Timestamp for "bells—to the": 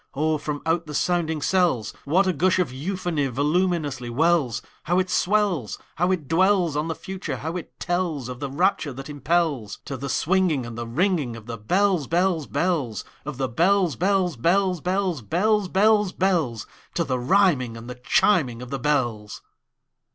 16.13-17.19